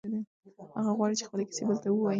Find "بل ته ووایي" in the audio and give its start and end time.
1.67-2.09